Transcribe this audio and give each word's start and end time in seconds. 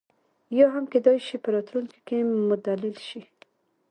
یا 0.59 0.67
هم 0.75 0.85
کېدای 0.93 1.17
شي 1.27 1.35
په 1.43 1.49
راتلونکي 1.55 1.99
کې 2.07 2.17
مدلل 2.49 2.95
شي. 3.07 3.21